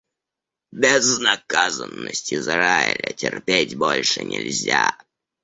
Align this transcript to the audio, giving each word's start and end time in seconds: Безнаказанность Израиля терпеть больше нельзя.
Безнаказанность 0.71 2.33
Израиля 2.33 3.13
терпеть 3.13 3.77
больше 3.77 4.23
нельзя. 4.23 4.97